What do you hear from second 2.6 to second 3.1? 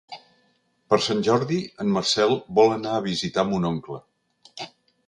vol anar a